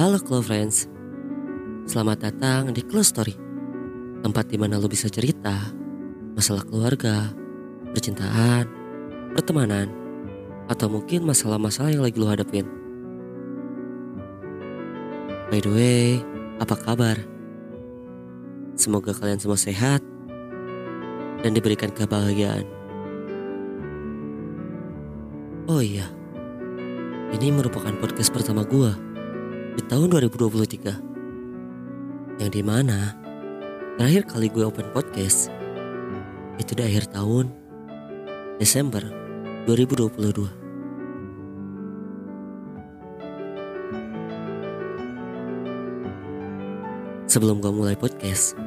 [0.00, 0.88] Halo Close Friends,
[1.84, 3.36] selamat datang di Close Story
[4.24, 5.52] Tempat di mana lo bisa cerita
[6.32, 7.28] Masalah keluarga,
[7.92, 8.64] percintaan,
[9.36, 9.92] pertemanan
[10.72, 12.64] Atau mungkin masalah-masalah yang lagi lo hadapin.
[15.52, 16.24] By the way,
[16.64, 17.20] apa kabar?
[18.80, 20.00] Semoga kalian semua sehat
[21.44, 22.64] Dan diberikan kebahagiaan.
[25.68, 26.08] Oh iya,
[27.36, 29.09] ini merupakan podcast pertama gua
[29.70, 33.14] di tahun 2023 yang di mana
[33.94, 35.46] terakhir kali gue open podcast
[36.58, 37.54] itu di akhir tahun
[38.58, 39.06] Desember
[39.70, 40.58] 2022
[47.30, 48.58] Sebelum gue mulai podcast,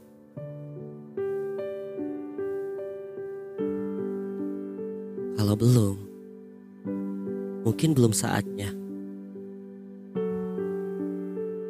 [5.39, 5.95] Kalau belum,
[7.63, 8.75] mungkin belum saatnya.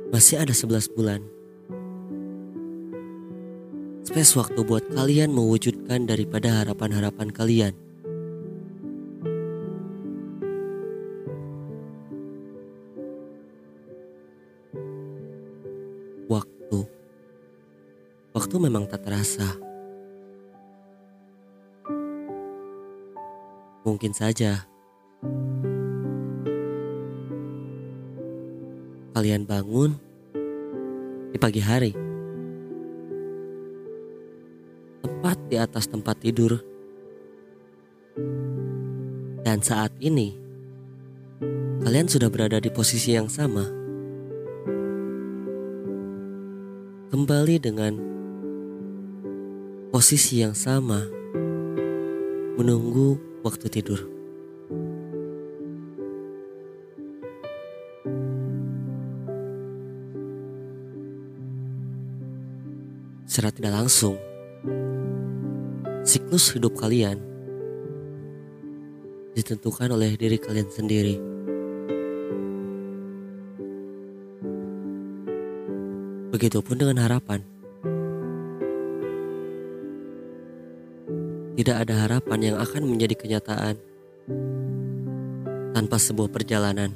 [0.09, 1.21] Masih ada 11 bulan.
[4.11, 7.71] Space waktu buat kalian mewujudkan daripada harapan-harapan kalian.
[16.27, 16.79] Waktu.
[18.35, 19.47] Waktu memang tak terasa.
[23.87, 24.67] Mungkin saja
[29.15, 29.95] kalian bangun
[31.31, 32.10] di pagi hari,
[35.31, 36.59] tepat di atas tempat tidur,
[39.47, 40.35] dan saat ini
[41.87, 43.63] kalian sudah berada di posisi yang sama,
[47.15, 47.95] kembali dengan
[49.95, 51.07] posisi yang sama,
[52.59, 53.15] menunggu
[53.47, 54.03] waktu tidur.
[63.31, 64.19] Secara tidak langsung,
[66.11, 67.23] siklus hidup kalian
[69.31, 71.15] ditentukan oleh diri kalian sendiri.
[76.35, 77.39] Begitupun dengan harapan.
[81.55, 83.79] Tidak ada harapan yang akan menjadi kenyataan
[85.71, 86.91] tanpa sebuah perjalanan.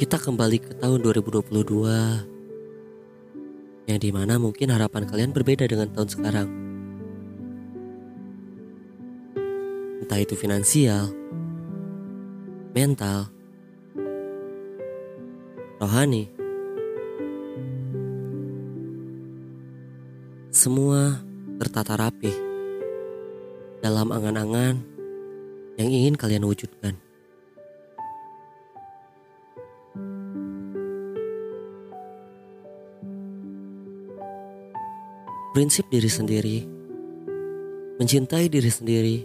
[0.00, 2.39] Kita kembali ke tahun 2022
[3.90, 6.48] yang di mana mungkin harapan kalian berbeda dengan tahun sekarang.
[10.06, 11.10] Entah itu finansial,
[12.70, 13.26] mental,
[15.82, 16.30] rohani,
[20.54, 21.18] semua
[21.58, 22.30] tertata rapi
[23.82, 24.78] dalam angan-angan
[25.82, 26.94] yang ingin kalian wujudkan.
[35.50, 36.58] Prinsip diri sendiri,
[37.98, 39.16] mencintai diri sendiri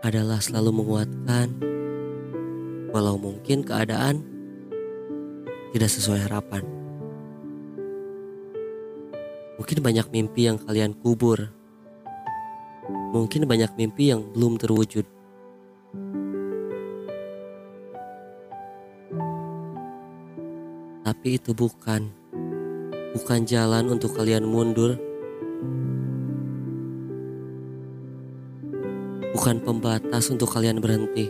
[0.00, 1.48] adalah selalu menguatkan
[2.90, 4.24] walau mungkin keadaan
[5.76, 6.64] tidak sesuai harapan.
[9.60, 11.52] Mungkin banyak mimpi yang kalian kubur
[13.12, 15.04] Mungkin banyak mimpi yang belum terwujud.
[21.04, 22.21] Tapi itu bukan
[23.12, 24.96] bukan jalan untuk kalian mundur.
[29.32, 31.28] Bukan pembatas untuk kalian berhenti.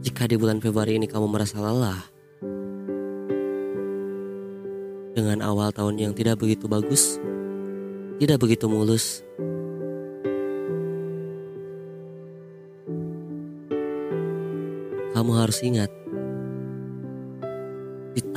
[0.00, 2.00] Jika di bulan Februari ini kamu merasa lelah,
[5.12, 7.20] dengan awal tahun yang tidak begitu bagus,
[8.16, 9.20] tidak begitu mulus.
[15.12, 15.92] Kamu harus ingat,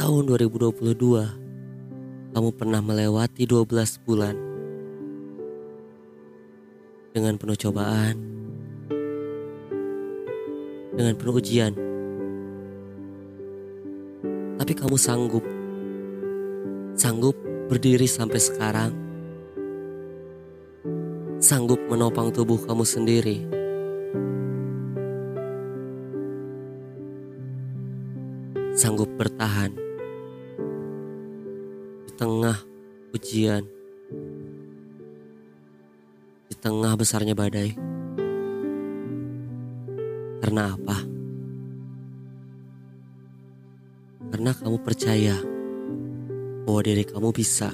[0.03, 4.35] tahun 2022, kamu pernah melewati 12 bulan.
[7.15, 8.19] Dengan penuh cobaan,
[10.91, 11.71] dengan penuh ujian.
[14.59, 15.47] Tapi kamu sanggup.
[16.99, 17.39] Sanggup
[17.71, 18.91] berdiri sampai sekarang,
[21.39, 23.39] sanggup menopang tubuh kamu sendiri.
[28.75, 29.93] Sanggup bertahan
[32.13, 32.57] tengah
[33.13, 33.65] ujian,
[36.50, 37.74] di tengah besarnya badai.
[40.44, 40.98] Karena apa?
[44.33, 45.38] Karena kamu percaya
[46.65, 47.71] bahwa diri kamu bisa.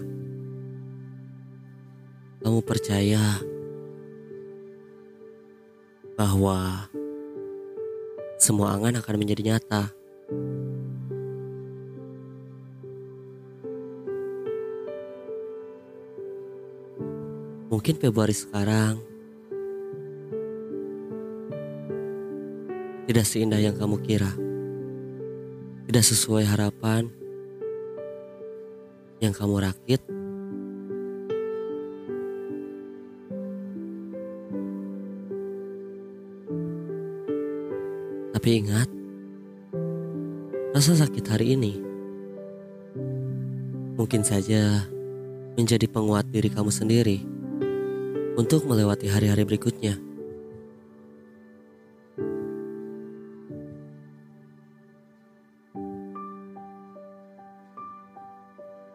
[2.39, 3.41] Kamu percaya
[6.19, 6.87] bahwa
[8.39, 9.98] semua angan akan menjadi nyata.
[17.79, 18.99] Mungkin Februari sekarang.
[23.07, 24.27] Tidak seindah yang kamu kira,
[25.87, 27.07] tidak sesuai harapan
[29.23, 30.03] yang kamu rakit.
[38.35, 38.91] Tapi ingat,
[40.75, 41.79] rasa sakit hari ini
[43.95, 44.83] mungkin saja
[45.55, 47.38] menjadi penguat diri kamu sendiri
[48.39, 49.99] untuk melewati hari-hari berikutnya.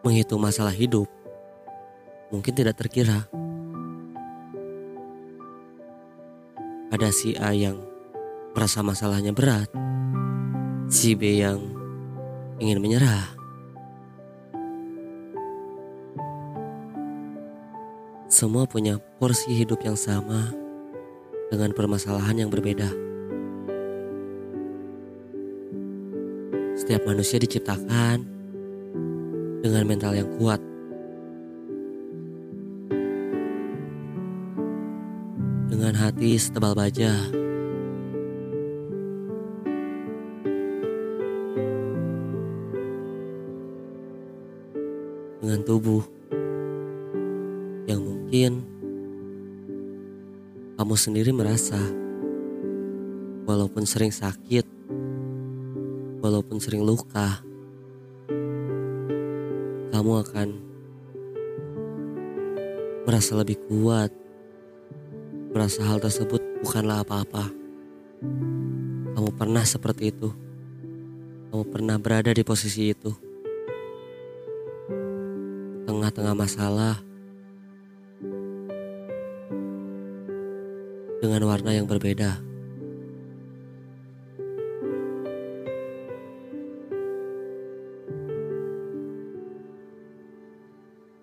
[0.05, 1.09] menghitung masalah hidup
[2.29, 3.25] mungkin tidak terkira.
[6.93, 7.81] Ada si A yang
[8.53, 9.67] merasa masalahnya berat,
[10.87, 11.57] si B yang
[12.61, 13.44] ingin menyerah.
[18.35, 20.51] Semua punya porsi hidup yang sama
[21.47, 22.91] dengan permasalahan yang berbeda.
[26.75, 28.27] Setiap manusia diciptakan
[29.63, 30.59] dengan mental yang kuat.
[35.71, 37.15] Dengan hati setebal baja.
[45.39, 46.14] Dengan tubuh
[48.35, 48.67] mungkin
[50.75, 51.79] kamu sendiri merasa
[53.47, 54.67] walaupun sering sakit,
[56.19, 57.39] walaupun sering luka,
[59.95, 60.47] kamu akan
[63.07, 64.11] merasa lebih kuat,
[65.55, 67.47] merasa hal tersebut bukanlah apa-apa.
[69.15, 70.27] Kamu pernah seperti itu,
[71.55, 73.15] kamu pernah berada di posisi itu,
[75.87, 77.14] tengah-tengah masalah,
[81.25, 82.37] dengan warna yang berbeda.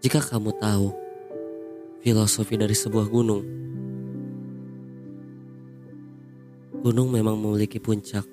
[0.03, 0.91] Jika kamu tahu
[2.03, 3.47] filosofi dari sebuah gunung,
[6.83, 8.27] gunung memang memiliki puncak.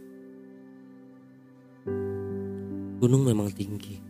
[2.99, 4.01] Gunung memang tinggi.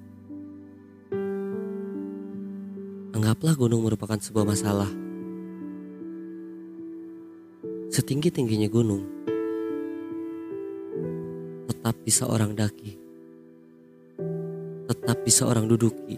[3.11, 5.08] Anggaplah gunung merupakan sebuah masalah.
[7.99, 9.03] Setinggi-tingginya gunung,
[11.67, 12.95] tetap bisa orang daki,
[14.87, 16.15] tetap bisa orang duduki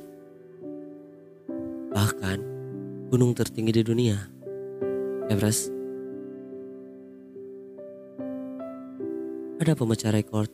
[1.89, 2.37] Bahkan
[3.09, 4.13] gunung tertinggi di dunia,
[5.25, 5.73] Everest.
[9.57, 10.45] Ada pemecah rekor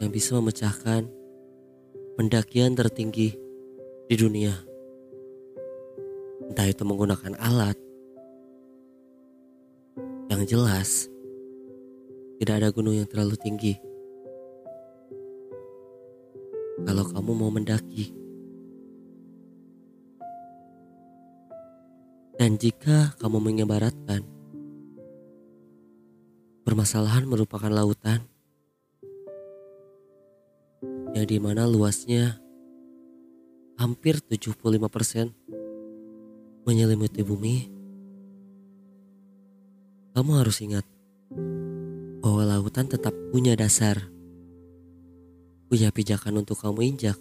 [0.00, 1.12] yang bisa memecahkan
[2.16, 3.36] pendakian tertinggi
[4.08, 4.56] di dunia.
[6.48, 7.91] Entah itu menggunakan alat
[10.42, 11.06] yang jelas.
[12.42, 13.78] Tidak ada gunung yang terlalu tinggi.
[16.82, 18.10] Kalau kamu mau mendaki,
[22.34, 24.26] dan jika kamu mengibaratkan
[26.66, 28.26] permasalahan merupakan lautan
[31.14, 32.42] yang di mana luasnya
[33.78, 35.30] hampir 75%
[36.66, 37.81] menyelimuti bumi
[40.12, 40.84] kamu harus ingat
[42.20, 44.12] bahwa lautan tetap punya dasar,
[45.72, 47.16] punya pijakan untuk kamu injak.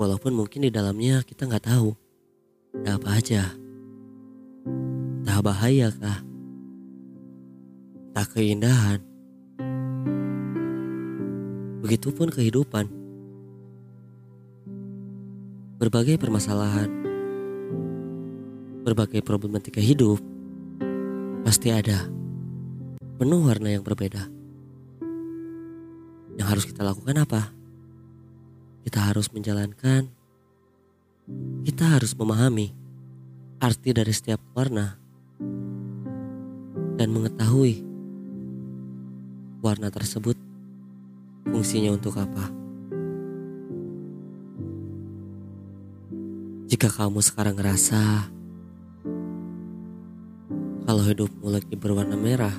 [0.00, 1.92] Walaupun mungkin di dalamnya kita nggak tahu
[2.80, 3.52] ada apa aja.
[5.22, 6.24] Tak bahaya kah?
[8.16, 9.04] Tak keindahan.
[11.84, 12.88] Begitupun kehidupan.
[15.76, 17.01] Berbagai permasalahan,
[18.82, 20.18] berbagai problematika hidup
[21.46, 22.10] pasti ada
[23.22, 24.26] penuh warna yang berbeda.
[26.34, 27.54] Yang harus kita lakukan apa?
[28.82, 30.10] Kita harus menjalankan,
[31.62, 32.74] kita harus memahami
[33.62, 34.98] arti dari setiap warna
[36.98, 37.86] dan mengetahui
[39.62, 40.34] warna tersebut
[41.46, 42.50] fungsinya untuk apa.
[46.66, 48.32] Jika kamu sekarang ngerasa
[50.92, 52.52] kalau hidupmu lagi berwarna merah,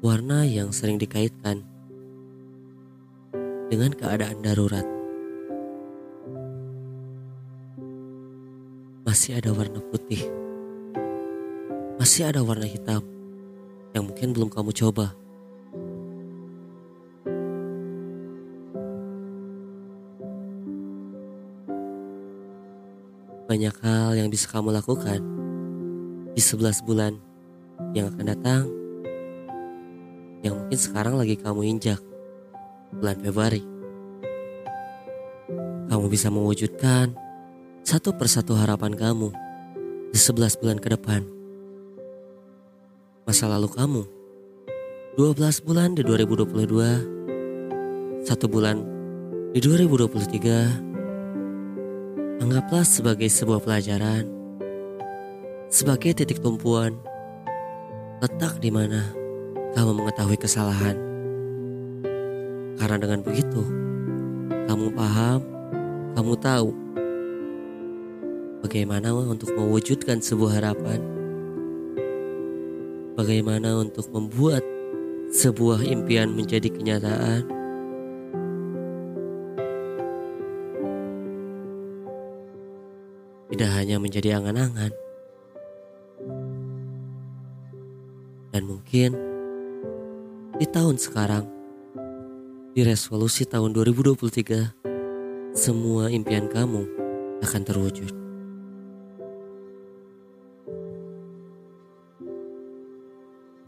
[0.00, 1.60] warna yang sering dikaitkan
[3.68, 4.88] dengan keadaan darurat.
[9.04, 10.24] Masih ada warna putih,
[12.00, 13.04] masih ada warna hitam
[13.92, 15.12] yang mungkin belum kamu coba.
[23.58, 25.18] Banyak hal yang bisa kamu lakukan
[26.30, 27.18] di 11 bulan
[27.90, 28.70] yang akan datang
[30.46, 31.98] yang mungkin sekarang lagi kamu injak
[32.94, 33.66] bulan Februari.
[35.90, 37.18] Kamu bisa mewujudkan
[37.82, 39.34] satu persatu harapan kamu
[40.14, 41.26] di 11 bulan ke depan.
[43.26, 44.06] Masa lalu kamu
[45.18, 48.86] 12 bulan di 2022, satu bulan
[49.50, 50.87] di 2023,
[52.38, 54.22] Anggaplah sebagai sebuah pelajaran,
[55.66, 56.94] sebagai titik tumpuan,
[58.22, 59.10] letak di mana
[59.74, 60.94] kamu mengetahui kesalahan.
[62.78, 63.58] Karena dengan begitu,
[64.70, 65.42] kamu paham,
[66.14, 66.70] kamu tahu
[68.62, 71.02] bagaimana untuk mewujudkan sebuah harapan,
[73.18, 74.62] bagaimana untuk membuat
[75.34, 77.57] sebuah impian menjadi kenyataan
[83.58, 84.94] tidak hanya menjadi angan-angan.
[88.54, 89.18] Dan mungkin
[90.62, 91.42] di tahun sekarang,
[92.70, 96.86] di resolusi tahun 2023, semua impian kamu
[97.42, 98.17] akan terwujud.